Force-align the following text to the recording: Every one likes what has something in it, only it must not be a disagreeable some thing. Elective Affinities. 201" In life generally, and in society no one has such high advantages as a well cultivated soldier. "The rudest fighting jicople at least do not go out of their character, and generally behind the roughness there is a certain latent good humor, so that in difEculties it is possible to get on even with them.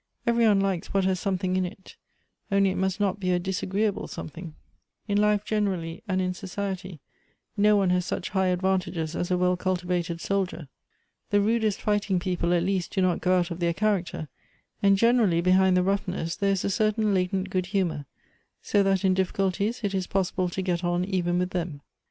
Every 0.25 0.47
one 0.47 0.59
likes 0.59 0.95
what 0.95 1.05
has 1.05 1.19
something 1.19 1.55
in 1.55 1.63
it, 1.63 1.95
only 2.51 2.71
it 2.71 2.75
must 2.77 2.99
not 2.99 3.19
be 3.19 3.29
a 3.33 3.37
disagreeable 3.37 4.07
some 4.07 4.29
thing. 4.29 4.55
Elective 5.07 5.43
Affinities. 5.63 6.01
201" 6.07 6.17
In 6.17 6.25
life 6.25 6.25
generally, 6.25 6.25
and 6.25 6.27
in 6.27 6.33
society 6.33 6.99
no 7.55 7.75
one 7.77 7.91
has 7.91 8.03
such 8.03 8.31
high 8.31 8.47
advantages 8.47 9.15
as 9.15 9.29
a 9.29 9.37
well 9.37 9.55
cultivated 9.55 10.19
soldier. 10.19 10.69
"The 11.29 11.39
rudest 11.39 11.81
fighting 11.81 12.17
jicople 12.19 12.51
at 12.57 12.63
least 12.63 12.93
do 12.95 13.03
not 13.03 13.21
go 13.21 13.37
out 13.37 13.51
of 13.51 13.59
their 13.59 13.75
character, 13.75 14.27
and 14.81 14.97
generally 14.97 15.39
behind 15.39 15.77
the 15.77 15.83
roughness 15.83 16.35
there 16.35 16.53
is 16.53 16.65
a 16.65 16.71
certain 16.71 17.13
latent 17.13 17.51
good 17.51 17.67
humor, 17.67 18.07
so 18.59 18.81
that 18.81 19.05
in 19.05 19.13
difEculties 19.13 19.83
it 19.83 19.93
is 19.93 20.07
possible 20.07 20.49
to 20.49 20.63
get 20.63 20.83
on 20.83 21.05
even 21.05 21.37
with 21.37 21.51
them. 21.51 21.81